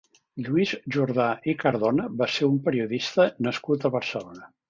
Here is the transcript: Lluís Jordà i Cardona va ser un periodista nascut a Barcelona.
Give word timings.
Lluís 0.45 0.71
Jordà 0.95 1.27
i 1.53 1.55
Cardona 1.65 2.07
va 2.23 2.29
ser 2.37 2.49
un 2.53 2.57
periodista 2.69 3.29
nascut 3.49 3.85
a 3.91 3.95
Barcelona. 3.99 4.53